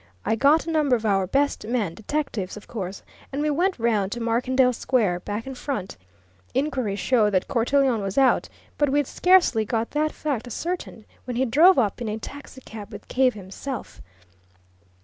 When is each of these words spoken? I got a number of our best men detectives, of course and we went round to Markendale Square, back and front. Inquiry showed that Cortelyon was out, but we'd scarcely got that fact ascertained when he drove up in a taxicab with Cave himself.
I 0.25 0.33
got 0.35 0.65
a 0.65 0.71
number 0.71 0.95
of 0.95 1.05
our 1.05 1.27
best 1.27 1.67
men 1.67 1.93
detectives, 1.93 2.57
of 2.57 2.67
course 2.67 3.03
and 3.31 3.39
we 3.39 3.51
went 3.51 3.77
round 3.77 4.11
to 4.13 4.19
Markendale 4.19 4.73
Square, 4.73 5.19
back 5.19 5.45
and 5.45 5.55
front. 5.55 5.95
Inquiry 6.55 6.95
showed 6.95 7.33
that 7.33 7.47
Cortelyon 7.47 8.01
was 8.01 8.17
out, 8.17 8.49
but 8.79 8.89
we'd 8.89 9.05
scarcely 9.05 9.63
got 9.63 9.91
that 9.91 10.11
fact 10.11 10.47
ascertained 10.47 11.05
when 11.25 11.35
he 11.37 11.45
drove 11.45 11.77
up 11.77 12.01
in 12.01 12.09
a 12.09 12.17
taxicab 12.17 12.91
with 12.91 13.07
Cave 13.09 13.35
himself. 13.35 14.01